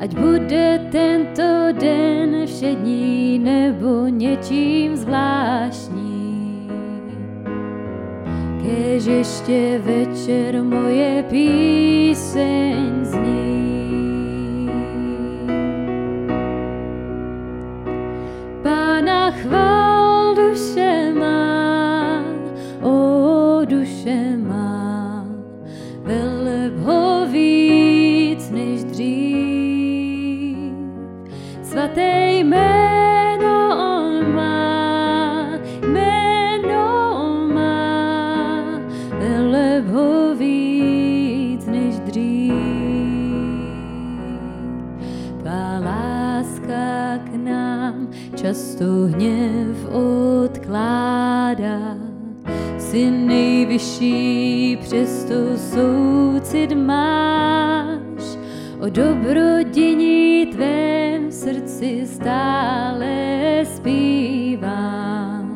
[0.00, 6.68] Ať bude tento den všední nebo něčím zvláštní.
[8.62, 14.70] Kež ještě večer moje píseň zní.
[18.62, 19.79] Pána chvál
[48.80, 49.76] často hněv
[50.44, 51.96] odkládá.
[52.78, 58.38] Jsi nejvyšší, přesto soucit máš.
[58.80, 65.50] O dobrodiní tvém srdci stále zpívám.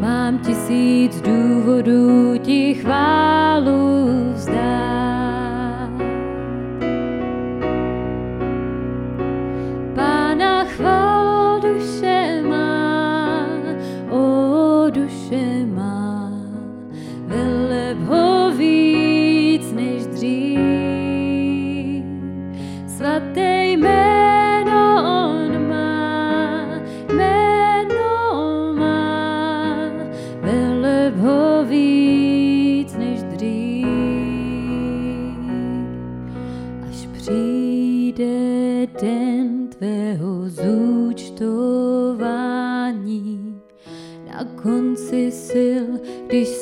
[0.00, 3.23] Mám tisíc důvodů ti chválu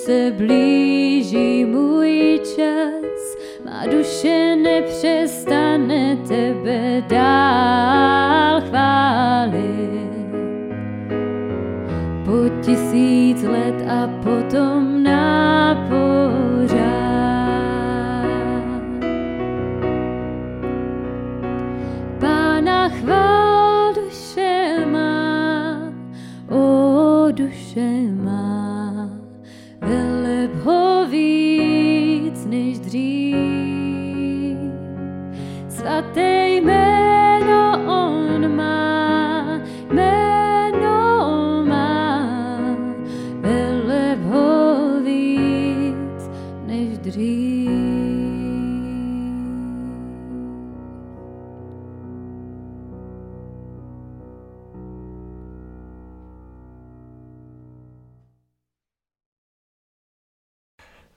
[0.04, 10.12] se blíží můj čas, má duše nepřestane tebe dál chválit.
[12.24, 14.91] Po tisíc let a potom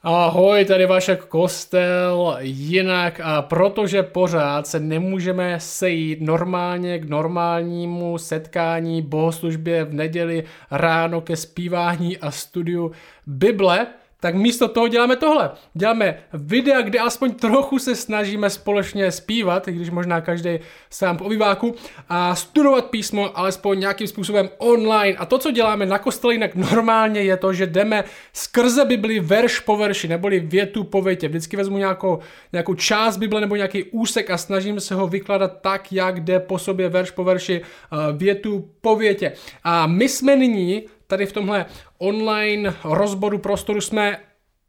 [0.07, 9.01] Ahoj, tady Vašek Kostel, jinak a protože pořád se nemůžeme sejít normálně k normálnímu setkání
[9.01, 12.91] bohoslužbě v neděli ráno ke zpívání a studiu
[13.27, 13.87] Bible,
[14.25, 15.51] tak místo toho děláme tohle.
[15.73, 20.59] Děláme videa, kde aspoň trochu se snažíme společně zpívat, i když možná každý
[20.89, 21.75] sám po obyváku,
[22.09, 25.17] a studovat písmo alespoň nějakým způsobem online.
[25.17, 29.59] A to, co děláme na kostele jinak normálně, je to, že jdeme skrze Bibli verš
[29.59, 31.27] po verši, neboli větu po větě.
[31.27, 32.19] Vždycky vezmu nějakou,
[32.53, 36.59] nějakou část Bible nebo nějaký úsek a snažím se ho vykládat tak, jak jde po
[36.59, 39.31] sobě verš po verši, eh, větu po větě.
[39.63, 41.65] A my jsme nyní tady v tomhle
[41.97, 44.17] online rozboru prostoru jsme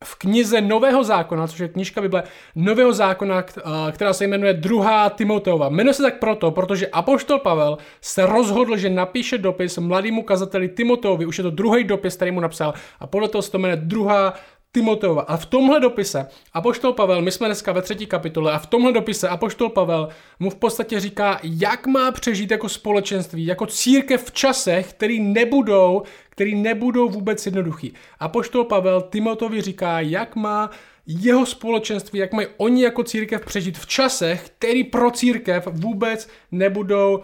[0.05, 2.23] v knize Nového zákona, což je knižka Bible
[2.55, 3.45] Nového zákona,
[3.93, 5.69] která se jmenuje druhá Timoteova.
[5.69, 11.27] Jmenuje se tak proto, protože Apoštol Pavel se rozhodl, že napíše dopis mladému kazateli Timoteovi,
[11.27, 14.35] už je to druhý dopis, který mu napsal, a podle toho se to jmenuje druhá
[14.73, 15.23] Timoteova.
[15.23, 18.93] A v tomhle dopise Apoštol Pavel, my jsme dneska ve třetí kapitole, a v tomhle
[18.93, 20.09] dopise Apoštol Pavel
[20.39, 26.03] mu v podstatě říká, jak má přežít jako společenství, jako církev v časech, který nebudou,
[26.31, 27.93] který nebudou vůbec jednoduchý.
[28.19, 30.71] Apoštol Pavel Timotovi říká, jak má
[31.07, 37.17] jeho společenství, jak mají oni jako církev přežít v časech, který pro církev vůbec nebudou
[37.17, 37.23] uh,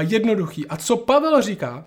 [0.00, 0.66] jednoduchý.
[0.68, 1.84] A co Pavel říká,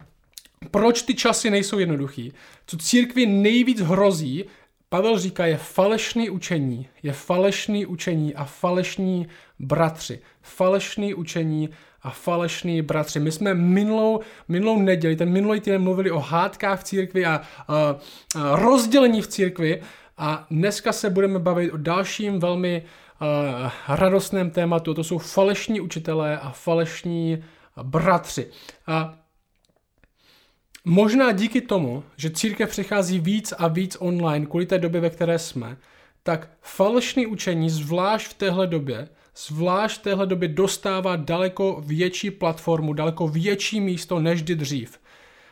[0.72, 2.34] Proč ty časy nejsou jednoduchý?
[2.68, 4.46] Co církvi nejvíc hrozí,
[4.90, 9.28] Pavel říká, je falešný učení, je falešný učení a falešní
[9.60, 10.20] bratři.
[10.42, 11.70] Falešný učení
[12.02, 13.20] a falešný bratři.
[13.20, 17.42] My jsme minulou, minulou neděli, ten minulý týden mluvili o hádkách v církvi a, a,
[17.68, 19.82] a rozdělení v církvi
[20.18, 22.84] a dneska se budeme bavit o dalším velmi
[23.20, 24.94] a, radostném tématu.
[24.94, 27.44] To jsou falešní učitelé a falešní
[27.84, 28.48] bratři.
[28.88, 29.18] A
[30.90, 35.40] Možná díky tomu, že církev přichází víc a víc online kvůli té době, ve které
[35.40, 35.78] jsme,
[36.24, 42.94] tak falešné učení, zvlášť v téhle době, zvlášť v téhle době dostává daleko větší platformu,
[42.94, 45.00] daleko větší místo než kdy dřív.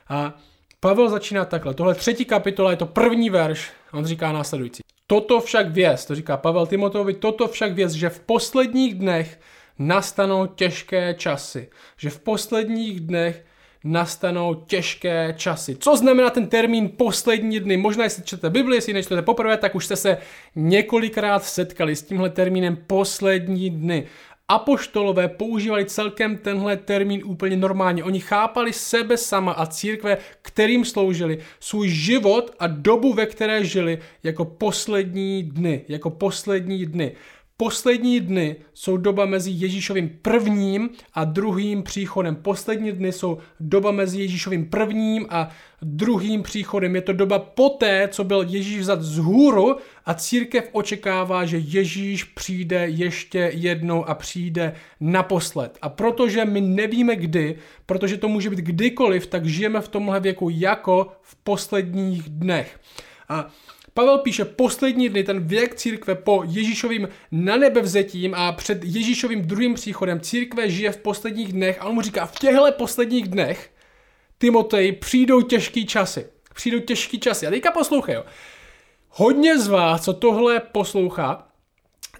[0.09, 0.37] A
[0.79, 1.73] Pavel začíná takhle.
[1.73, 3.71] Tohle třetí kapitola je to první verš.
[3.93, 4.83] On říká následující.
[5.07, 9.39] Toto však věz, to říká Pavel Timoteovi, toto však věz, že v posledních dnech
[9.79, 11.69] nastanou těžké časy.
[11.97, 13.45] Že v posledních dnech
[13.85, 15.75] nastanou těžké časy.
[15.75, 17.77] Co znamená ten termín poslední dny?
[17.77, 20.17] Možná, jestli čtete Bibli, jestli nečtete poprvé, tak už jste se
[20.55, 24.07] několikrát setkali s tímhle termínem poslední dny.
[24.47, 28.03] Apoštolové používali celkem tenhle termín úplně normálně.
[28.03, 33.99] Oni chápali sebe sama a církve, kterým sloužili, svůj život a dobu, ve které žili,
[34.23, 35.81] jako poslední dny.
[35.87, 37.11] Jako poslední dny.
[37.57, 42.35] Poslední dny jsou doba mezi Ježíšovým prvním a druhým příchodem.
[42.35, 45.49] Poslední dny jsou doba mezi Ježíšovým prvním a
[45.81, 46.95] druhým příchodem.
[46.95, 49.75] Je to doba poté, co byl Ježíš vzat z hůru
[50.05, 55.77] a církev očekává, že Ježíš přijde ještě jednou a přijde naposled.
[55.81, 57.55] A protože my nevíme kdy,
[57.85, 62.79] protože to může být kdykoliv, tak žijeme v tomhle věku jako v posledních dnech.
[63.29, 63.47] A
[63.97, 69.41] Pavel píše poslední dny, ten věk církve po Ježíšovým na nebe vzetím a před Ježíšovým
[69.41, 70.19] druhým příchodem.
[70.19, 73.71] Církve žije v posledních dnech a on mu říká, v těchto posledních dnech,
[74.37, 76.27] Timotej, přijdou těžký časy.
[76.53, 77.47] Přijdou těžký časy.
[77.47, 78.17] A teďka poslouchej.
[79.09, 81.47] Hodně z vás, co tohle poslouchá,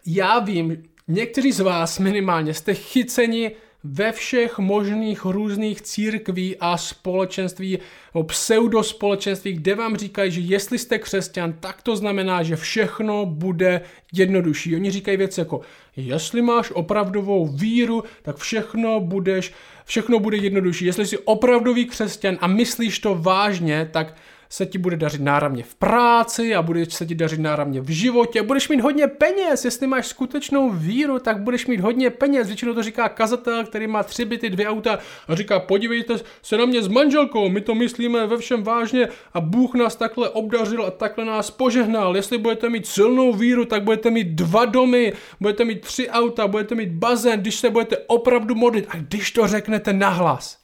[0.06, 3.52] já vím, někteří z vás minimálně jste chyceni
[3.88, 7.80] ve všech možných různých církví a společenství
[8.14, 13.82] o pseudospolečenství, kde vám říkají, že jestli jste křesťan, tak to znamená, že všechno bude
[14.14, 14.76] jednodušší.
[14.76, 15.62] Oni říkají věci jako,
[15.96, 19.54] jestli máš opravdovou víru, tak všechno budeš,
[19.86, 20.86] všechno bude jednodušší.
[20.86, 24.16] Jestli jsi opravdový křesťan a myslíš to vážně, tak
[24.50, 28.44] se ti bude dařit náramně v práci a bude se ti dařit náramně v životě.
[28.44, 32.48] Budeš mít hodně peněz, jestli máš skutečnou víru, tak budeš mít hodně peněz.
[32.48, 36.66] Většinou to říká kazatel, který má tři byty, dvě auta a říká, podívejte se na
[36.66, 40.92] mě s manželkou, my to myslíme ve všem vážně a Bůh nás takhle obdařil a
[40.92, 42.16] takhle nás požehnal.
[42.16, 46.76] Jestli budete mít silnou víru, tak budete mít dva domy, budete mít tři auta, budete
[46.76, 50.58] mít bazén, když se budete opravdu modlit a když to řeknete nahlas,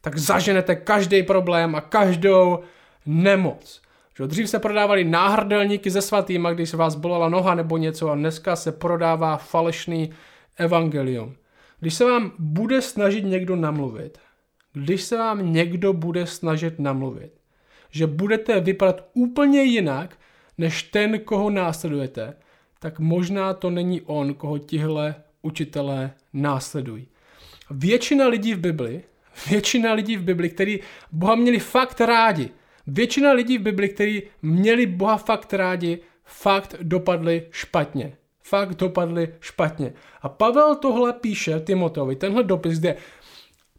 [0.00, 2.58] tak zaženete každý problém a každou
[3.06, 3.82] nemoc.
[4.16, 8.14] Že dřív se prodávali náhrdelníky ze svatýma, když se vás bolela noha nebo něco a
[8.14, 10.10] dneska se prodává falešný
[10.56, 11.34] evangelium.
[11.80, 14.18] Když se vám bude snažit někdo namluvit,
[14.72, 17.32] když se vám někdo bude snažit namluvit,
[17.90, 20.18] že budete vypadat úplně jinak,
[20.58, 22.34] než ten, koho následujete,
[22.78, 27.06] tak možná to není on, koho tihle učitelé následují.
[27.70, 29.04] Většina lidí v Bibli,
[29.50, 30.80] většina lidí v Bibli, který
[31.12, 32.50] Boha měli fakt rádi,
[32.86, 38.16] Většina lidí v Bibli, kteří měli Boha fakt rádi, fakt dopadli špatně.
[38.42, 39.92] Fakt dopadli špatně.
[40.22, 42.96] A Pavel tohle píše Timoteovi, tenhle dopis, kde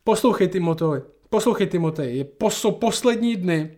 [0.03, 3.77] poslouchej Timoteovi, poslouchej Timotej, je poso, poslední dny,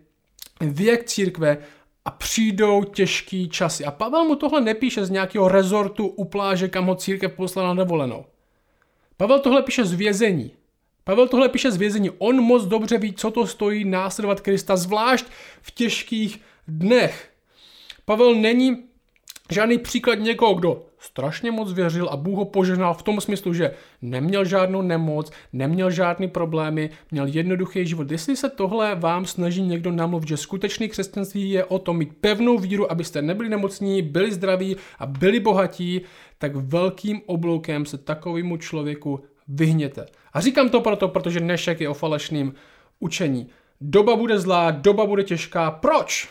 [0.60, 1.58] věk církve
[2.04, 3.84] a přijdou těžký časy.
[3.84, 7.84] A Pavel mu tohle nepíše z nějakého rezortu u pláže, kam ho církev poslala na
[7.84, 8.24] dovolenou.
[9.16, 10.52] Pavel tohle píše z vězení.
[11.08, 12.10] Pavel tohle píše z vězení.
[12.18, 15.26] On moc dobře ví, co to stojí následovat Krista, zvlášť
[15.62, 17.30] v těžkých dnech.
[18.04, 18.76] Pavel není
[19.50, 23.74] žádný příklad někoho, kdo strašně moc věřil a Bůh ho požehnal v tom smyslu, že
[24.02, 28.10] neměl žádnou nemoc, neměl žádný problémy, měl jednoduchý život.
[28.10, 32.58] Jestli se tohle vám snaží někdo namluvit, že skutečný křesťanství je o tom mít pevnou
[32.58, 36.00] víru, abyste nebyli nemocní, byli zdraví a byli bohatí,
[36.38, 40.06] tak velkým obloukem se takovému člověku vyhněte.
[40.32, 42.54] A říkám to proto, protože dnešek je o falešným
[43.00, 43.48] učení.
[43.80, 45.70] Doba bude zlá, doba bude těžká.
[45.70, 46.28] Proč?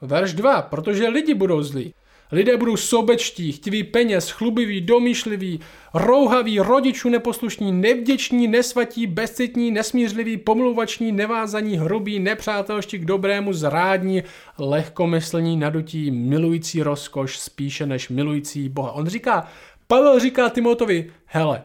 [0.00, 0.62] Verš 2.
[0.62, 1.94] Protože lidi budou zlí.
[2.32, 5.60] Lidé budou sobečtí, chtiví peněz, chlubiví, domýšliví,
[5.94, 14.22] rouhaví, rodičů neposlušní, nevděční, nesvatí, bezcitní, nesmířliví, pomluvační, nevázaní, hrubí, nepřátelští k dobrému, zrádní,
[14.58, 18.92] lehkomyslní, nadutí, milující rozkoš spíše než milující Boha.
[18.92, 19.46] On říká,
[19.86, 21.64] Pavel říká Timotovi, hele,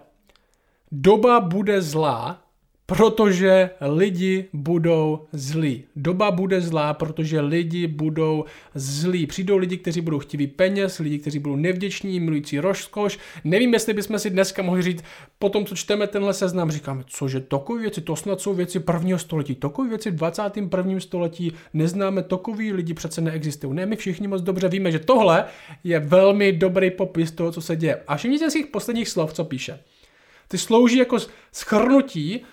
[0.94, 2.42] doba bude zlá,
[2.86, 5.84] protože lidi budou zlí.
[5.96, 8.46] Doba bude zlá, protože lidi budou
[8.76, 9.28] zlí.
[9.28, 13.20] Přijdou lidi, kteří budou chtiví peněz, lidi, kteří budou nevděční, milující rozkoš.
[13.44, 15.04] Nevím, jestli bychom si dneska mohli říct,
[15.40, 19.20] po tom, co čteme tenhle seznam, říkáme, cože takové věci, to snad jsou věci prvního
[19.20, 21.00] století, takové věci v 21.
[21.00, 23.74] století, neznáme takový lidi, přece neexistují.
[23.74, 25.46] Ne, my všichni moc dobře víme, že tohle
[25.84, 28.02] je velmi dobrý popis toho, co se děje.
[28.08, 29.80] A všimněte si posledních slov, co píše.
[30.54, 31.18] Ty slouží jako
[31.52, 32.46] schrnutí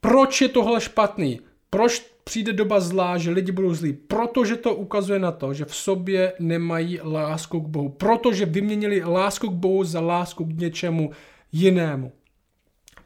[0.00, 1.40] proč je tohle špatný?
[1.70, 3.92] Proč přijde doba zlá, že lidi budou zlí?
[3.92, 7.88] Protože to ukazuje na to, že v sobě nemají lásku k Bohu.
[7.88, 11.10] Protože vyměnili lásku k Bohu za lásku k něčemu
[11.52, 12.12] jinému.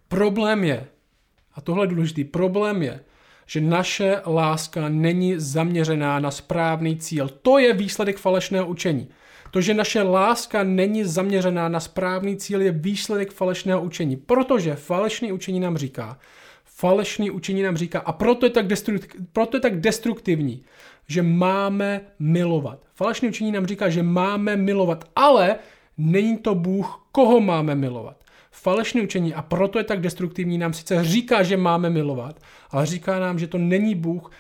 [0.09, 0.87] Problém je,
[1.55, 3.01] a tohle je důležitý, problém je,
[3.47, 7.29] že naše láska není zaměřená na správný cíl.
[7.29, 9.09] To je výsledek falešného učení.
[9.51, 14.17] To, že naše láska není zaměřená na správný cíl, je výsledek falešného učení.
[14.17, 16.19] Protože falešné učení nám říká,
[16.65, 18.67] falešný učení nám říká, a proto je tak,
[19.33, 20.63] proto je tak destruktivní,
[21.07, 22.79] že máme milovat.
[22.95, 25.57] Falešný učení nám říká, že máme milovat, ale
[25.99, 28.17] není to Bůh, koho máme milovat.
[28.51, 32.41] Falešné učení, a proto je tak destruktivní, nám sice říká, že máme milovat,
[32.71, 34.31] ale říká nám, že to není Bůh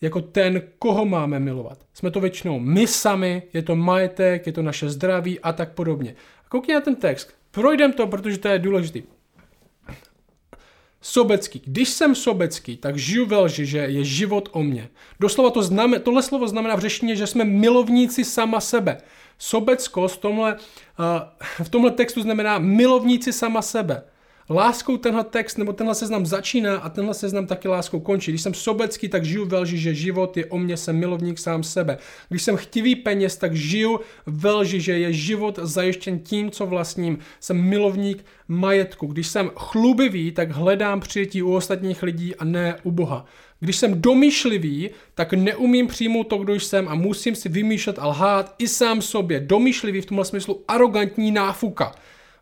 [0.00, 1.78] jako ten, koho máme milovat.
[1.94, 6.14] Jsme to většinou my sami, je to majetek, je to naše zdraví a tak podobně.
[6.46, 7.34] A koukni na ten text.
[7.50, 9.02] Projdem to, protože to je důležitý.
[11.00, 11.62] Sobecký.
[11.64, 14.88] Když jsem sobecký, tak žiju ve lži, že je život o mně.
[15.20, 18.98] Doslova to znamená, tohle slovo znamená v řeštině, že jsme milovníci sama sebe.
[19.38, 24.02] Sobeckost v tomhle, uh, v tomhle textu znamená milovníci sama sebe.
[24.50, 28.30] Láskou tenhle text nebo tenhle seznam začíná a tenhle seznam taky láskou končí.
[28.30, 31.62] Když jsem sobecký, tak žiju ve lži, že život je o mně, jsem milovník sám
[31.62, 31.98] sebe.
[32.28, 37.18] Když jsem chtivý peněz, tak žiju ve lži, že je život zajištěn tím, co vlastním.
[37.40, 39.06] Jsem milovník majetku.
[39.06, 43.24] Když jsem chlubivý, tak hledám přijetí u ostatních lidí a ne u Boha.
[43.60, 48.54] Když jsem domýšlivý, tak neumím přijmout to, kdo jsem a musím si vymýšlet a lhát
[48.58, 49.40] i sám sobě.
[49.40, 51.92] Domýšlivý v tomhle smyslu arrogantní náfuka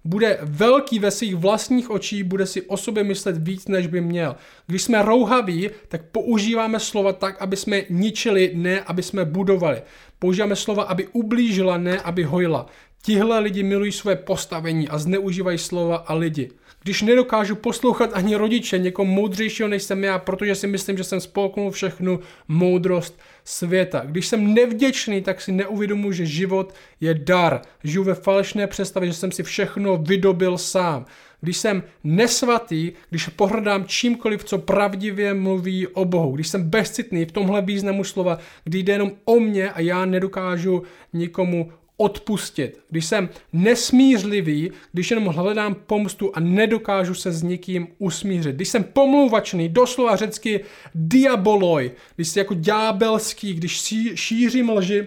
[0.07, 4.37] bude velký ve svých vlastních očích, bude si o sobě myslet víc, než by měl.
[4.67, 9.83] Když jsme rouhaví, tak používáme slova tak, aby jsme ničili, ne aby jsme budovali.
[10.19, 12.67] Používáme slova, aby ublížila, ne aby hojila.
[13.03, 16.51] Tihle lidi milují své postavení a zneužívají slova a lidi.
[16.87, 21.21] Když nedokážu poslouchat ani rodiče, někoho moudřejšího než jsem já, protože si myslím, že jsem
[21.21, 24.03] spolknul všechnu moudrost světa.
[24.07, 27.61] Když jsem nevděčný, tak si neuvědomuji, že život je dar.
[27.85, 31.05] Žiju ve falešné představě, že jsem si všechno vydobil sám.
[31.41, 37.33] Když jsem nesvatý, když pohrdám čímkoliv, co pravdivě mluví o Bohu, když jsem bezcitný v
[37.33, 42.81] tomhle významu slova, kdy jde jenom o mě a já nedokážu nikomu odpustit.
[42.91, 48.57] Když jsem nesmířlivý, když jenom hledám pomstu a nedokážu se s nikým usmířit.
[48.57, 50.61] Když jsem pomlouvačný, doslova řecky
[50.95, 55.07] diaboloj, když jsi jako ďábelský, když šířím lži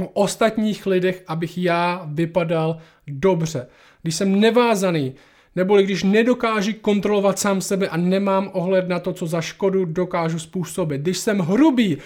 [0.00, 3.66] o ostatních lidech, abych já vypadal dobře.
[4.02, 5.14] Když jsem nevázaný,
[5.56, 10.38] neboli když nedokážu kontrolovat sám sebe a nemám ohled na to, co za škodu dokážu
[10.38, 11.00] způsobit.
[11.00, 11.98] Když jsem hrubý,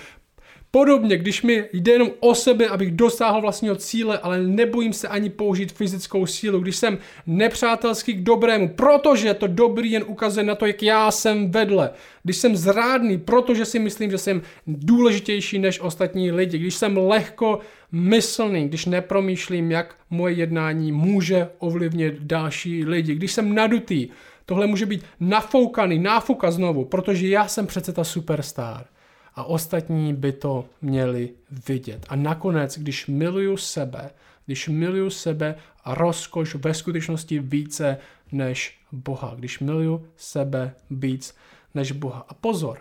[0.74, 5.30] Podobně, když mi jde jenom o sebe, abych dosáhl vlastního cíle, ale nebojím se ani
[5.30, 10.66] použít fyzickou sílu, když jsem nepřátelský k dobrému, protože to dobrý jen ukazuje na to,
[10.66, 11.90] jak já jsem vedle,
[12.22, 17.60] když jsem zrádný, protože si myslím, že jsem důležitější než ostatní lidi, když jsem lehko
[17.92, 24.08] myslný, když nepromýšlím, jak moje jednání může ovlivnit další lidi, když jsem nadutý,
[24.46, 28.86] tohle může být nafoukaný, náfuka znovu, protože já jsem přece ta superstar
[29.34, 31.34] a ostatní by to měli
[31.68, 32.06] vidět.
[32.08, 34.10] A nakonec, když miluju sebe,
[34.46, 37.98] když miluju sebe a rozkoš ve skutečnosti více
[38.32, 41.36] než Boha, když miluju sebe víc
[41.74, 42.26] než Boha.
[42.28, 42.78] A pozor,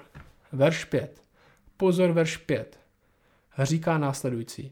[0.51, 1.21] verš 5.
[1.77, 2.79] Pozor, verš 5.
[3.59, 4.71] Říká následující.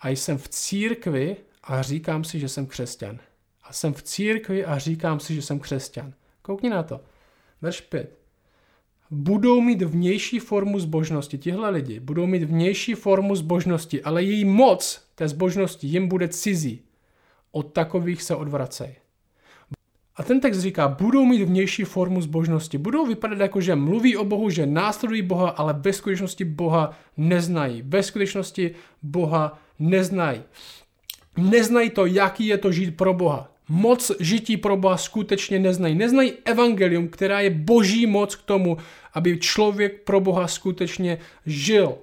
[0.00, 3.18] A jsem v církvi a říkám si, že jsem křesťan.
[3.62, 6.12] A jsem v církvi a říkám si, že jsem křesťan.
[6.42, 7.00] Koukni na to.
[7.62, 8.21] Verš 5
[9.12, 11.38] budou mít vnější formu zbožnosti.
[11.38, 16.82] Tihle lidi budou mít vnější formu zbožnosti, ale její moc té zbožnosti jim bude cizí.
[17.52, 18.94] Od takových se odvracej.
[20.16, 22.78] A ten text říká, budou mít vnější formu zbožnosti.
[22.78, 27.82] Budou vypadat jako, že mluví o Bohu, že následují Boha, ale ve skutečnosti Boha neznají.
[27.86, 30.42] Ve skutečnosti Boha neznají.
[31.36, 35.94] Neznají to, jaký je to žít pro Boha moc žití pro Boha skutečně neznají.
[35.94, 38.76] Neznají evangelium, která je boží moc k tomu,
[39.14, 41.94] aby člověk pro Boha skutečně žil.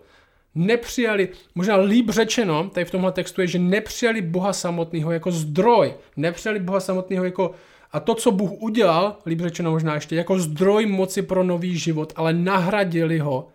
[0.55, 5.93] Nepřijali, možná líp řečeno, tady v tomhle textu je, že nepřijali Boha samotného jako zdroj,
[6.17, 7.51] nepřijali Boha samotného jako
[7.91, 12.13] a to, co Bůh udělal, líp řečeno možná ještě, jako zdroj moci pro nový život,
[12.15, 13.47] ale nahradili ho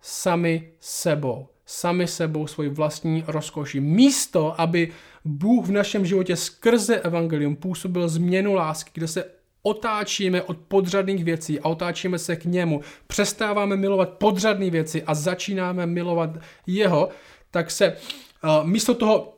[0.00, 1.46] sami sebou.
[1.70, 3.80] Sami sebou svoji vlastní rozkoší.
[3.80, 4.92] Místo, aby
[5.24, 9.24] Bůh v našem životě skrze evangelium působil změnu lásky, kde se
[9.62, 15.86] otáčíme od podřadných věcí a otáčíme se k němu, přestáváme milovat podřadné věci a začínáme
[15.86, 16.30] milovat
[16.66, 17.08] jeho,
[17.50, 17.96] tak se
[18.44, 19.34] uh, místo toho,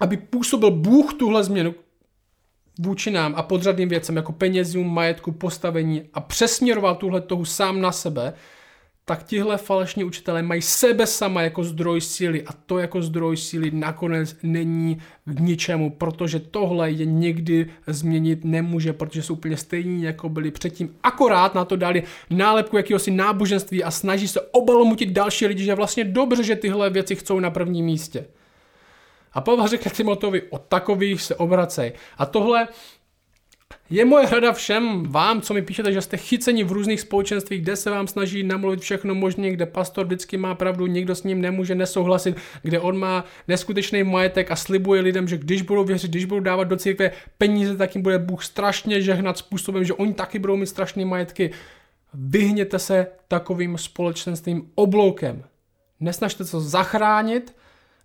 [0.00, 1.74] aby působil Bůh tuhle změnu
[2.78, 7.92] vůči nám a podřadným věcem jako penězům, majetku, postavení a přesměroval tuhle toho sám na
[7.92, 8.32] sebe,
[9.08, 13.70] tak tihle falešní učitelé mají sebe sama jako zdroj síly a to jako zdroj síly
[13.70, 20.28] nakonec není k ničemu, protože tohle je nikdy změnit nemůže, protože jsou úplně stejní, jako
[20.28, 20.96] byli předtím.
[21.02, 26.04] Akorát na to dali nálepku jakéhosi náboženství a snaží se obalomutit další lidi, že vlastně
[26.04, 28.26] dobře, že tyhle věci chcou na prvním místě.
[29.32, 31.92] A Pavel řekne Timotovi, od takových se obracej.
[32.18, 32.68] A tohle
[33.90, 37.76] je moje rada všem vám, co mi píšete, že jste chyceni v různých společenstvích, kde
[37.76, 41.74] se vám snaží namluvit všechno možné, kde pastor vždycky má pravdu, nikdo s ním nemůže
[41.74, 46.40] nesouhlasit, kde on má neskutečný majetek a slibuje lidem, že když budou věřit, když budou
[46.40, 50.56] dávat do církve peníze, tak jim bude Bůh strašně žehnat způsobem, že oni taky budou
[50.56, 51.50] mít strašné majetky.
[52.14, 55.44] Vyhněte se takovým společenstvím obloukem.
[56.00, 57.56] Nesnažte se zachránit,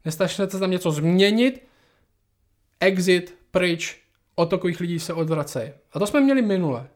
[0.05, 1.63] nesnažte se tam něco změnit,
[2.79, 4.00] exit, pryč,
[4.41, 5.73] od takových lidí se odvracej.
[5.93, 6.87] A to jsme měli minule.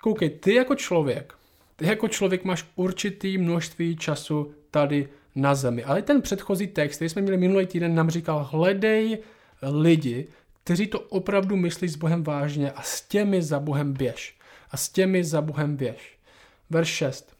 [0.00, 1.34] Koukej, ty jako člověk,
[1.76, 5.84] ty jako člověk máš určitý množství času tady na zemi.
[5.84, 9.18] Ale ten předchozí text, který jsme měli minulý týden, nám říkal, hledej
[9.62, 10.26] lidi,
[10.64, 14.36] kteří to opravdu myslí s Bohem vážně a s těmi za Bohem běž.
[14.70, 16.18] A s těmi za Bohem běž.
[16.70, 17.36] Verš 6.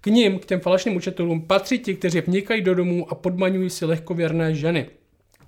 [0.00, 3.84] K ním, k těm falešným učitelům, patří ti, kteří vnikají do domů a podmaňují si
[3.84, 4.90] lehkověrné ženy–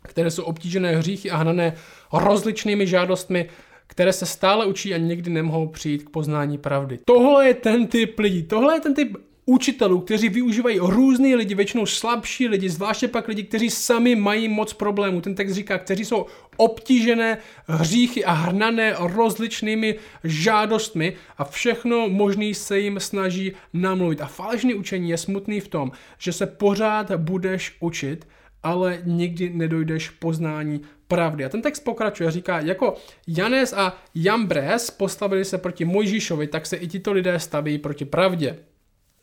[0.08, 1.74] které jsou obtížené hříchy a hnané
[2.12, 3.48] rozličnými žádostmi,
[3.86, 6.98] které se stále učí a nikdy nemohou přijít k poznání pravdy.
[7.04, 9.16] Tohle je ten typ lidí, tohle je ten typ
[9.48, 14.72] učitelů, kteří využívají různý lidi, většinou slabší lidi, zvláště pak lidi, kteří sami mají moc
[14.72, 15.20] problémů.
[15.20, 19.94] Ten text říká, kteří jsou obtížené hříchy a hrnané rozličnými
[20.24, 24.20] žádostmi a všechno možný se jim snaží namluvit.
[24.20, 28.26] A falešný učení je smutný v tom, že se pořád budeš učit,
[28.62, 31.44] ale nikdy nedojdeš poznání pravdy.
[31.44, 32.94] A ten text pokračuje, říká, jako
[33.26, 38.58] Janes a Jambres postavili se proti Mojžíšovi, tak se i tito lidé staví proti pravdě.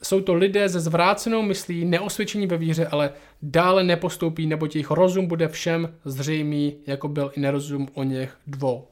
[0.03, 5.27] Jsou to lidé ze zvrácenou myslí, neosvědčení ve víře, ale dále nepostoupí, nebo jejich rozum
[5.27, 8.87] bude všem zřejmý, jako byl i nerozum o něch dvou.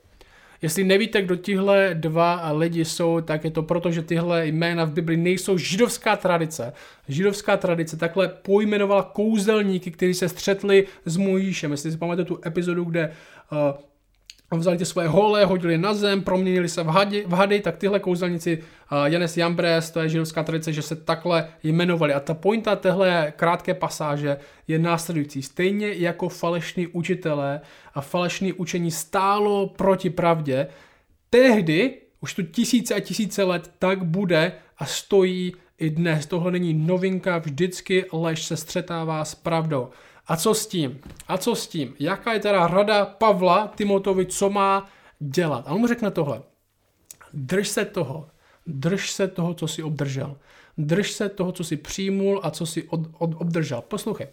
[0.63, 4.91] Jestli nevíte, kdo tihle dva lidi jsou, tak je to proto, že tyhle jména v
[4.91, 6.73] Bibli nejsou židovská tradice.
[7.07, 11.71] Židovská tradice takhle pojmenovala kouzelníky, kteří se střetli s Mojžíšem.
[11.71, 13.11] Jestli si pamatujete tu epizodu, kde
[13.51, 13.57] uh,
[14.59, 17.99] vzali ty svoje hole, hodili na zem, proměnili se v hady, v hady tak tyhle
[17.99, 22.13] kouzelníci, uh, Janes Jambres, to je židovská tradice, že se takhle jmenovali.
[22.13, 24.37] A ta pointa téhle krátké pasáže
[24.67, 25.41] je následující.
[25.41, 27.61] Stejně jako falešní učitelé
[27.93, 30.67] a falešní učení stálo proti pravdě,
[31.29, 36.25] tehdy, už tu tisíce a tisíce let, tak bude a stojí i dnes.
[36.25, 39.89] Tohle není novinka, vždycky lež se střetává s pravdou.
[40.27, 40.99] A co s tím?
[41.27, 41.95] A co s tím?
[41.99, 45.67] Jaká je teda rada Pavla Timotovi, co má dělat?
[45.67, 46.41] A on mu řekne tohle.
[47.33, 48.29] Drž se toho.
[48.67, 50.37] Drž se toho, co jsi obdržel.
[50.77, 53.81] Drž se toho, co jsi přijmul a co jsi od, od, obdržel.
[53.81, 54.27] Poslouchej.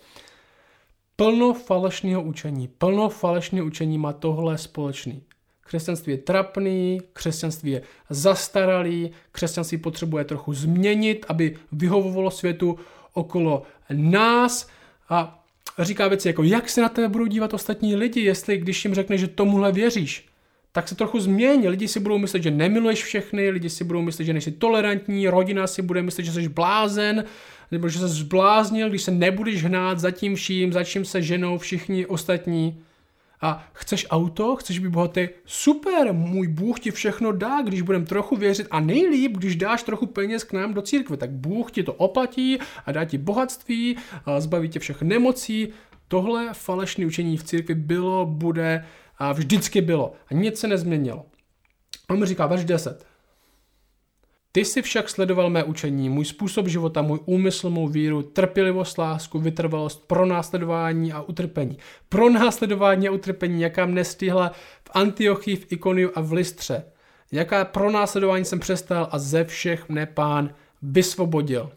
[1.17, 5.23] Plno falešného učení, plno falešného učení má tohle společný.
[5.61, 12.79] Křesťanství je trapný, křesťanství je zastaralý, křesťanství potřebuje trochu změnit, aby vyhovovalo světu
[13.13, 14.69] okolo nás
[15.09, 15.40] a
[15.85, 19.21] říká věci jako, jak se na tebe budou dívat ostatní lidi, jestli když jim řekneš,
[19.21, 20.27] že tomuhle věříš,
[20.73, 21.69] tak se trochu změní.
[21.69, 25.67] Lidi si budou myslet, že nemiluješ všechny, lidi si budou myslet, že nejsi tolerantní, rodina
[25.67, 27.25] si bude myslet, že jsi blázen,
[27.71, 31.59] nebo že se zbláznil, když se nebudeš hnát za tím vším, za čím se ženou
[31.59, 32.83] všichni ostatní.
[33.43, 35.29] A chceš auto, chceš být bohatý?
[35.45, 40.07] Super, můj Bůh ti všechno dá, když budem trochu věřit a nejlíp, když dáš trochu
[40.07, 44.41] peněz k nám do církve, tak Bůh ti to oplatí a dá ti bohatství, a
[44.41, 45.69] zbaví tě všech nemocí.
[46.09, 48.87] Tohle falešné učení v církvi bylo, bude
[49.19, 50.13] a vždycky bylo.
[50.31, 51.27] A nic se nezměnilo.
[52.11, 53.10] On mi říká, verš 10.
[54.53, 59.39] Ty jsi však sledoval mé učení, můj způsob života, můj úmysl, mou víru, trpělivost, lásku,
[59.39, 61.79] vytrvalost, pro následování a utrpení.
[62.09, 64.49] Pro následování a utrpení, jaká mne stihla
[64.85, 66.85] v Antiochii, v Ikoniu a v Listře.
[67.33, 71.71] Jaká pro následování jsem přestal a ze všech mne pán vysvobodil.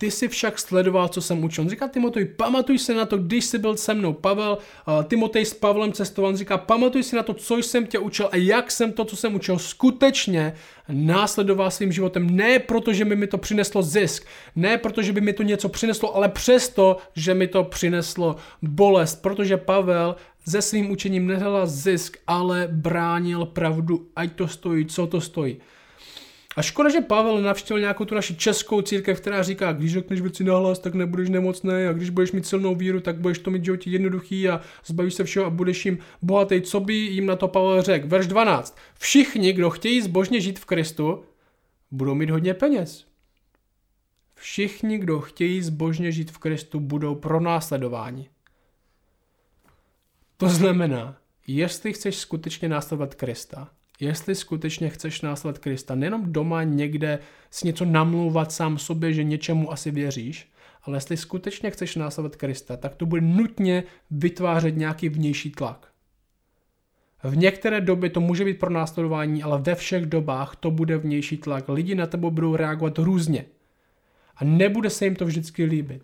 [0.00, 1.64] Ty si však sledoval, co jsem učil.
[1.64, 4.12] On říká Timotej, pamatuj se na to, když jsi byl se mnou.
[4.12, 4.58] Pavel,
[4.88, 8.28] uh, Timotej s Pavlem cestoval, on říká, pamatuj si na to, co jsem tě učil
[8.32, 10.54] a jak jsem to, co jsem učil, skutečně
[10.88, 12.36] následoval svým životem.
[12.36, 15.68] Ne proto, že by mi to přineslo zisk, ne proto, že by mi to něco
[15.68, 22.16] přineslo, ale přesto, že mi to přineslo bolest, protože Pavel ze svým učením nehledal zisk,
[22.26, 25.56] ale bránil pravdu, ať to stojí, co to stojí.
[26.60, 30.44] A škoda, že Pavel navštívil nějakou tu naši českou církev, která říká, když řekneš věci
[30.44, 33.90] nahlas, tak nebudeš nemocný a když budeš mít silnou víru, tak budeš to mít životě
[33.90, 36.60] jednoduchý a zbavíš se všeho a budeš jim bohatý.
[36.60, 38.08] Co by jim na to Pavel řekl?
[38.08, 38.76] Verš 12.
[38.98, 41.24] Všichni, kdo chtějí zbožně žít v Kristu,
[41.90, 43.06] budou mít hodně peněz.
[44.34, 48.28] Všichni, kdo chtějí zbožně žít v Kristu, budou pronásledováni.
[50.36, 53.68] To znamená, jestli chceš skutečně následovat Krista,
[54.00, 57.18] jestli skutečně chceš následovat Krista, nejenom doma někde
[57.50, 60.48] si něco namlouvat sám sobě, že něčemu asi věříš,
[60.82, 65.90] ale jestli skutečně chceš následovat Krista, tak to bude nutně vytvářet nějaký vnější tlak.
[67.22, 71.36] V některé době to může být pro následování, ale ve všech dobách to bude vnější
[71.36, 71.68] tlak.
[71.68, 73.44] Lidi na tebe budou reagovat různě.
[74.36, 76.02] A nebude se jim to vždycky líbit.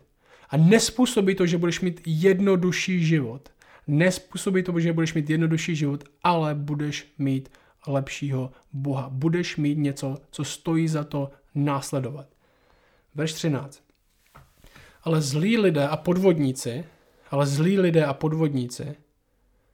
[0.50, 3.48] A nespůsobí to, že budeš mít jednodušší život.
[3.86, 7.48] Nespůsobí to, že budeš mít jednodušší život, ale budeš mít
[7.86, 9.08] lepšího Boha.
[9.12, 12.26] Budeš mít něco, co stojí za to následovat.
[13.14, 13.82] Verš 13.
[15.02, 16.84] Ale zlí lidé a podvodníci,
[17.30, 18.96] ale zlí lidé a podvodníci,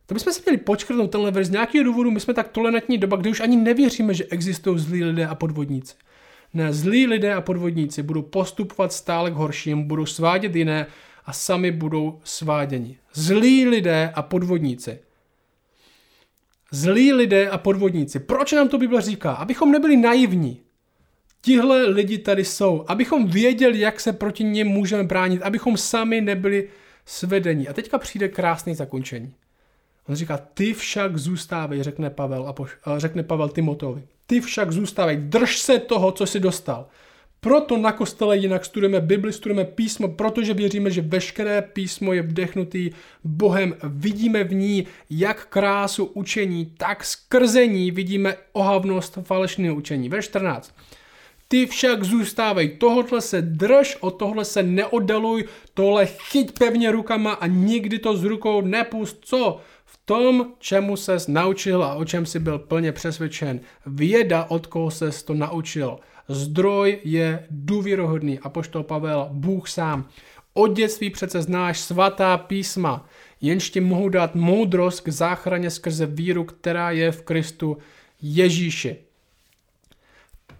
[0.06, 3.16] to bychom si měli počkrtnout tenhle verš z nějakého důvodu, my jsme tak tolerantní doba,
[3.16, 5.94] kdy už ani nevěříme, že existují zlí lidé a podvodníci.
[6.54, 10.86] Ne, zlí lidé a podvodníci budou postupovat stále k horším, budou svádět jiné
[11.24, 12.98] a sami budou sváděni.
[13.12, 14.98] Zlí lidé a podvodníci.
[16.74, 18.20] Zlí lidé a podvodníci.
[18.20, 19.32] Proč nám to Bible říká?
[19.32, 20.60] Abychom nebyli naivní.
[21.42, 22.84] Tihle lidi tady jsou.
[22.88, 25.42] Abychom věděli, jak se proti nim můžeme bránit.
[25.42, 26.68] Abychom sami nebyli
[27.06, 27.68] svedení.
[27.68, 29.34] A teďka přijde krásný zakončení.
[30.08, 34.02] On říká, ty však zůstávej, řekne Pavel, a poš- řekne Pavel Timotovi.
[34.26, 36.88] Ty však zůstávej, drž se toho, co jsi dostal.
[37.44, 42.90] Proto na kostele jinak studujeme Bibli, studujeme písmo, protože věříme, že veškeré písmo je vdechnutý
[43.24, 43.74] Bohem.
[43.84, 50.08] Vidíme v ní jak krásu učení, tak skrze ní vidíme ohavnost falešného učení.
[50.08, 50.74] Ve 14.
[51.48, 57.46] Ty však zůstávej, tohle se drž, od tohle se neoddaluj, tohle chyť pevně rukama a
[57.46, 59.18] nikdy to s rukou nepust.
[59.20, 59.60] Co?
[59.84, 63.60] V tom, čemu ses naučil a o čem si byl plně přesvědčen.
[63.86, 65.98] Věda, od koho ses to naučil.
[66.28, 68.38] Zdroj je důvěrohodný.
[68.38, 70.08] A poštol Pavel, Bůh sám.
[70.54, 73.08] Od dětství přece znáš svatá písma,
[73.40, 77.78] jenž ti mohou dát moudrost k záchraně skrze víru, která je v Kristu
[78.22, 78.96] Ježíši.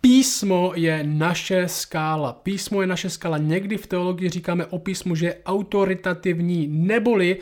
[0.01, 2.33] Písmo je naše skála.
[2.33, 3.39] Písmo je naše skála.
[3.39, 7.37] Někdy v teologii říkáme o písmu, že je autoritativní, neboli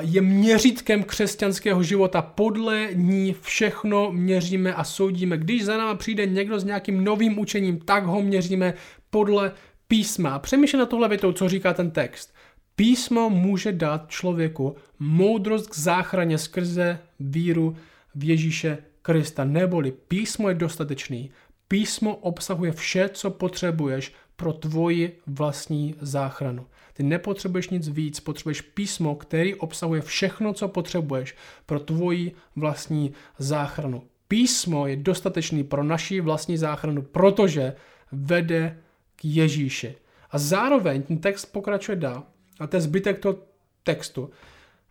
[0.00, 2.22] je měřítkem křesťanského života.
[2.22, 5.38] Podle ní všechno měříme a soudíme.
[5.38, 8.74] Když za náma přijde někdo s nějakým novým učením, tak ho měříme
[9.10, 9.52] podle
[9.88, 10.38] písma.
[10.38, 12.34] Přemýšlej na tohle větou, co říká ten text.
[12.76, 17.76] Písmo může dát člověku moudrost k záchraně skrze víru
[18.14, 19.44] v Ježíše Krista.
[19.44, 21.30] Neboli písmo je dostatečný.
[21.68, 26.66] Písmo obsahuje vše, co potřebuješ pro tvoji vlastní záchranu.
[26.92, 34.02] Ty nepotřebuješ nic víc, potřebuješ písmo, který obsahuje všechno, co potřebuješ pro tvoji vlastní záchranu.
[34.28, 37.74] Písmo je dostatečný pro naši vlastní záchranu, protože
[38.12, 38.78] vede
[39.16, 39.94] k Ježíši.
[40.30, 42.22] A zároveň ten text pokračuje dál,
[42.60, 43.38] a to je zbytek toho
[43.82, 44.30] textu.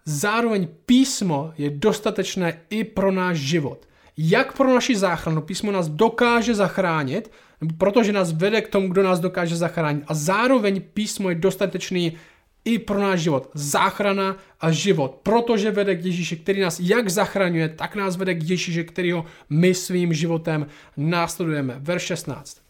[0.05, 3.87] Zároveň písmo je dostatečné i pro náš život.
[4.23, 7.31] Jak pro naši záchranu písmo nás dokáže zachránit,
[7.77, 10.03] protože nás vede k tomu, kdo nás dokáže zachránit.
[10.07, 12.17] A zároveň písmo je dostatečný
[12.65, 13.49] i pro náš život.
[13.53, 15.19] Záchrana a život.
[15.23, 19.73] Protože vede k Ježíši, který nás jak zachraňuje, tak nás vede k Ježíši, kterýho my
[19.73, 21.75] svým životem následujeme.
[21.79, 22.61] Verš 16.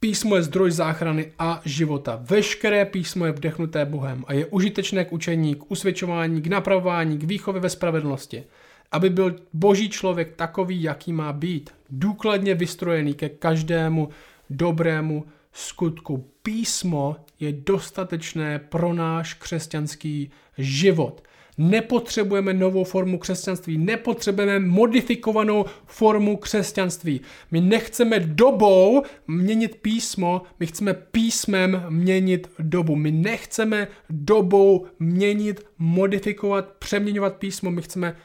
[0.00, 2.22] Písmo je zdroj záchrany a života.
[2.22, 7.24] Veškeré písmo je vdechnuté Bohem a je užitečné k učení, k usvědčování, k napravování, k
[7.24, 8.44] výchově ve spravedlnosti
[8.92, 11.70] aby byl boží člověk takový, jaký má být.
[11.90, 14.08] Důkladně vystrojený ke každému
[14.50, 16.30] dobrému skutku.
[16.42, 21.22] Písmo je dostatečné pro náš křesťanský život.
[21.58, 27.20] Nepotřebujeme novou formu křesťanství, nepotřebujeme modifikovanou formu křesťanství.
[27.50, 32.96] My nechceme dobou měnit písmo, my chceme písmem měnit dobu.
[32.96, 38.16] My nechceme dobou měnit, modifikovat, přeměňovat písmo, my chceme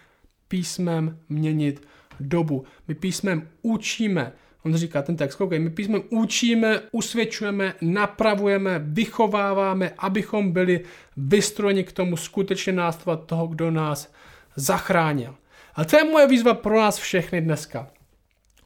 [0.54, 1.88] písmem měnit
[2.20, 2.64] dobu.
[2.88, 4.32] My písmem učíme
[4.66, 10.84] On říká ten text, koukej, my písmem učíme, usvědčujeme, napravujeme, vychováváme, abychom byli
[11.18, 14.14] vystrojeni k tomu skutečně nástvat toho, kdo nás
[14.56, 15.36] zachránil.
[15.76, 17.88] A to je moje výzva pro nás všechny dneska.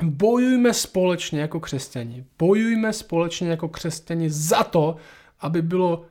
[0.04, 2.26] Bojujme společně jako křesťani.
[2.40, 4.96] Bojujme společně jako křesťani za to,
[5.40, 6.06] aby bylo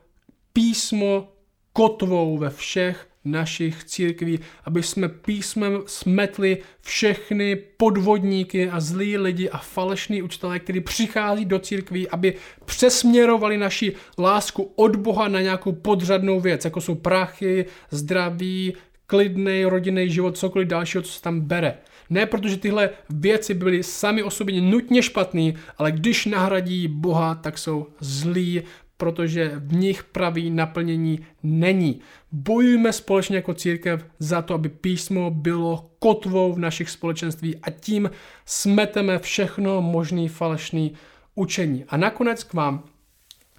[0.52, 1.28] písmo
[1.72, 9.58] kotvou ve všech našich církví, aby jsme písmem smetli všechny podvodníky a zlí lidi a
[9.58, 12.34] falešní učitelé, kteří přichází do církví, aby
[12.64, 18.74] přesměrovali naši lásku od Boha na nějakou podřadnou věc, jako jsou prachy, zdraví,
[19.06, 21.74] klidný rodinný život, cokoliv dalšího, co se tam bere.
[22.10, 27.58] Ne protože tyhle věci byly sami o sobě nutně špatný, ale když nahradí Boha, tak
[27.58, 28.62] jsou zlí,
[28.96, 32.00] protože v nich pravý naplnění není.
[32.32, 38.10] Bojujme společně jako církev za to, aby písmo bylo kotvou v našich společenství a tím
[38.46, 40.92] smeteme všechno možný falešný
[41.34, 41.84] učení.
[41.88, 42.84] A nakonec k vám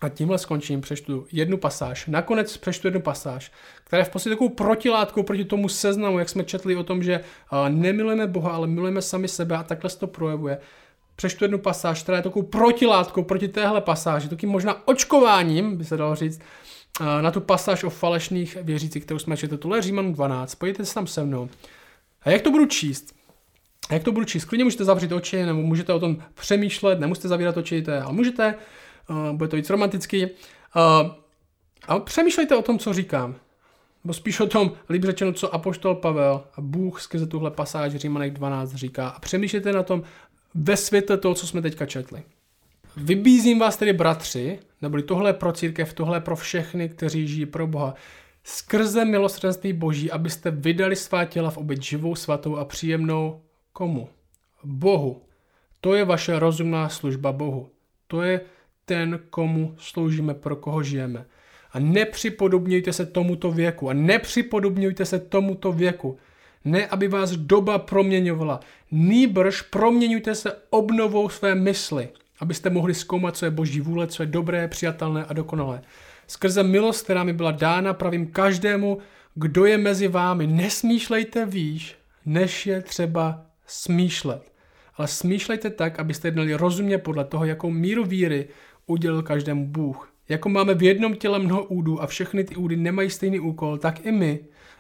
[0.02, 2.08] a tímhle skončím, přečtu jednu pasáž.
[2.08, 3.52] Nakonec přečtu jednu pasáž,
[3.84, 7.24] která je v podstatě takovou protilátkou proti tomu seznamu, jak jsme četli o tom, že
[7.70, 10.58] nemilujeme Boha, ale milujeme sami sebe a takhle se to projevuje.
[11.18, 15.98] Přečtu jednu pasáž, která je takovou protilátkou proti téhle pasáži, takým možná očkováním, by se
[15.98, 16.42] dalo říct,
[17.22, 20.56] na tu pasáž o falešných věřících, kterou jsme četli, tuhle Říman 12.
[20.56, 21.50] Pojďte se tam se mnou.
[22.22, 23.16] A jak to budu číst?
[23.90, 24.46] A jak to budu číst?
[24.46, 28.14] Klidně můžete zavřít oči, nebo můžete o tom přemýšlet, nemusíte zavírat oči, to je, ale
[28.14, 28.56] můžete
[29.10, 30.26] uh, bude to víc romantický.
[30.26, 30.32] Uh,
[31.88, 33.36] a přemýšlejte o tom, co říkám.
[34.04, 38.34] Nebo spíš o tom, líp řečeno, co Apoštol Pavel a Bůh skrze tuhle pasáž Římanek
[38.34, 39.10] 12 říká.
[39.10, 40.04] A přemýšlejte na tom
[40.58, 42.24] ve světle toho, co jsme teďka četli.
[42.98, 47.94] Vybízím vás tedy, bratři, neboli tohle pro církev, tohle pro všechny, kteří žijí pro Boha,
[48.44, 53.42] skrze milosrdenství Boží, abyste vydali svá těla v oběť živou, svatou a příjemnou
[53.74, 54.10] komu?
[54.64, 55.22] Bohu.
[55.82, 57.70] To je vaše rozumná služba Bohu.
[58.08, 58.42] To je
[58.86, 61.26] ten, komu sloužíme, pro koho žijeme.
[61.72, 63.90] A nepřipodobňujte se tomuto věku.
[63.90, 66.18] A nepřipodobňujte se tomuto věku.
[66.68, 68.60] Ne, aby vás doba proměňovala.
[68.92, 74.28] Nýbrž proměňujte se obnovou své mysli, abyste mohli zkoumat, co je boží vůle, co je
[74.28, 75.82] dobré, přijatelné a dokonalé.
[76.28, 78.98] Skrze milost, která mi byla dána, pravím každému,
[79.36, 84.52] kdo je mezi vámi, nesmýšlejte výš, než je třeba smýšlet.
[84.96, 88.48] Ale smýšlejte tak, abyste jednali rozumně podle toho, jakou míru víry
[88.86, 90.14] udělil každému Bůh.
[90.30, 94.06] Jako máme v jednom těle mnoho údů a všechny ty údy nemají stejný úkol, tak
[94.06, 94.40] i my,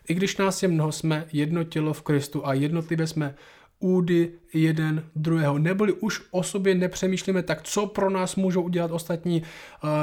[0.10, 3.36] i když nás je mnoho, jsme jedno tělo v Kristu a jednotlivě jsme
[3.80, 5.58] údy jeden druhého.
[5.58, 9.44] Neboli už o sobě nepřemýšlíme tak, co pro nás můžou udělat ostatní.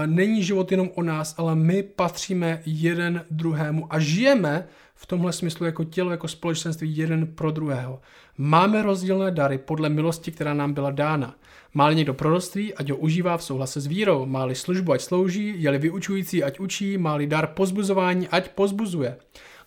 [0.06, 5.66] Není život jenom o nás, ale my patříme jeden druhému a žijeme v tomhle smyslu
[5.66, 8.00] jako tělo, jako společenství jeden pro druhého.
[8.38, 11.34] Máme rozdílné dary podle milosti, která nám byla dána.
[11.74, 14.26] Má-li někdo proroctví, ať ho užívá v souhlase s vírou.
[14.26, 19.16] Má-li službu, ať slouží, je-li vyučující, ať učí, má-li dar pozbuzování, ať pozbuzuje.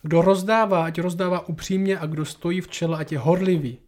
[0.02, 3.78] Kdo rozdává, ať rozdává upřímně a kdo stojí v čele, ať je horlivý.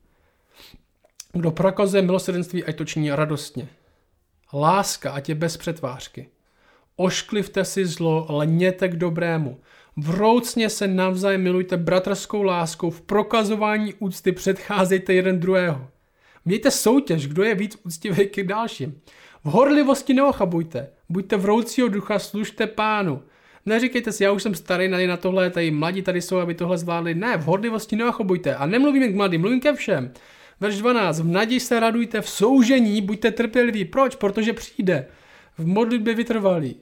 [1.33, 3.68] Kdo prokazuje milosrdenství, ať to činí radostně.
[4.53, 6.29] Láska, ať je bez přetvářky.
[6.96, 9.61] Ošklivte si zlo, lněte k dobrému.
[9.96, 15.88] Vroucně se navzájem milujte bratrskou láskou, v prokazování úcty předcházejte jeden druhého.
[16.44, 19.01] Mějte soutěž, kdo je víc úctivý k dalším.
[19.44, 23.23] V horlivosti neochabujte, buďte vroucího ducha, služte pánu.
[23.66, 26.79] Neříkejte si, já už jsem starý tady na tohle, tady mladí tady jsou, aby tohle
[26.79, 27.14] zvládli.
[27.14, 28.55] Ne, v horlivosti neochabujte.
[28.55, 30.12] A nemluvím k mladým, mluvím ke všem.
[30.61, 31.20] Verš 12.
[31.20, 33.85] V naději se radujte, v soužení buďte trpěliví.
[33.85, 34.16] Proč?
[34.16, 35.07] Protože přijde.
[35.59, 36.77] V modlitbě vytrvalí.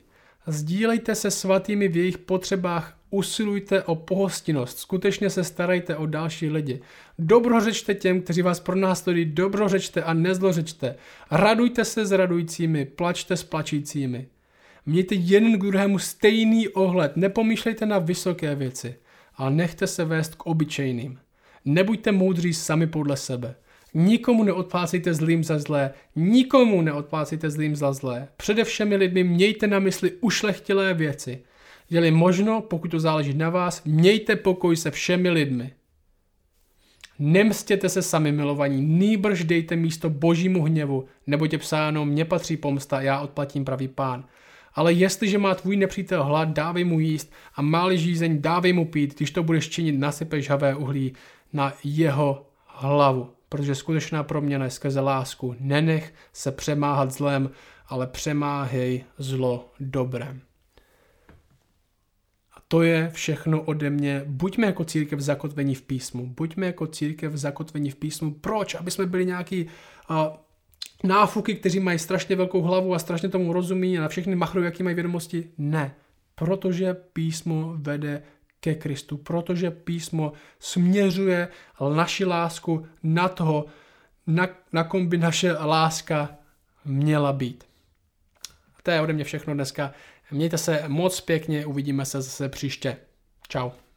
[0.47, 6.81] Sdílejte se svatými v jejich potřebách usilujte o pohostinnost, skutečně se starajte o další lidi.
[7.19, 10.95] Dobrořečte těm, kteří vás pronásledují, dobrořečte a nezlořečte.
[11.31, 14.29] Radujte se s radujícími, plačte s plačícími.
[14.88, 18.94] Mějte jeden k druhému stejný ohled, nepomýšlejte na vysoké věci,
[19.35, 21.18] ale nechte se vést k obyčejným.
[21.64, 23.55] Nebuďte moudří sami podle sebe.
[23.94, 28.29] Nikomu neodplácejte zlým za zlé, nikomu neodplácejte zlým za zlé.
[28.37, 31.42] Přede všemi lidmi mějte na mysli ušlechtilé věci–
[31.90, 35.72] je možno, pokud to záleží na vás, mějte pokoj se všemi lidmi.
[37.18, 43.01] Nemstěte se sami milovaní, nýbrž dejte místo božímu hněvu, nebo tě psáno, mně patří pomsta,
[43.01, 44.24] já odplatím pravý pán.
[44.79, 49.17] Ale jestliže má tvůj nepřítel hlad, dávej mu jíst a máli žízeň, dávej mu pít,
[49.17, 51.12] když to budeš činit, nasypeš havé uhlí
[51.53, 53.31] na jeho hlavu.
[53.49, 55.55] Protože skutečná proměna je skrze lásku.
[55.61, 57.51] Nenech se přemáhat zlem,
[57.88, 60.41] ale přemáhej zlo dobrem
[62.69, 64.23] to je všechno ode mě.
[64.27, 66.27] Buďme jako církev zakotvení v písmu.
[66.27, 68.35] Buďme jako církev zakotvení v písmu.
[68.35, 68.75] Proč?
[68.75, 69.64] Aby jsme byli nějaký
[70.11, 70.17] uh,
[71.05, 74.83] náfuky, kteří mají strašně velkou hlavu a strašně tomu rozumí a na všechny machru, jaký
[74.83, 75.51] mají vědomosti.
[75.59, 75.95] Ne,
[76.35, 78.23] protože písmo vede
[78.61, 81.49] ke Kristu, protože písmo směřuje
[81.95, 83.67] naši lásku na toho,
[84.27, 86.37] na, na kom by naše láska
[86.85, 87.65] měla být.
[88.83, 89.93] To je ode mě všechno dneska.
[90.31, 92.97] Mějte se moc pěkně, uvidíme se zase příště.
[93.49, 93.88] Ciao.